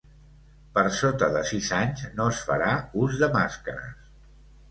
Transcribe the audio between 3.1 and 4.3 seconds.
de màscares.